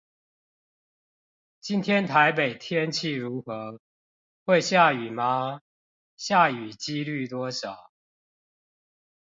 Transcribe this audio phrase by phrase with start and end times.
[1.59, 3.79] 今天台北天氣如何?
[4.45, 5.61] 會下雨嗎?
[6.17, 7.91] 下雨機率多少?